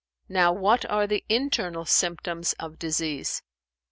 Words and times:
now 0.29 0.51
what 0.51 0.83
are 0.89 1.05
the 1.05 1.23
internal 1.29 1.85
symptoms 1.85 2.53
of 2.53 2.79
disease?" 2.79 3.43